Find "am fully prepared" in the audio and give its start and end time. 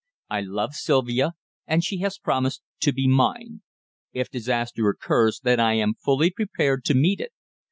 5.73-6.83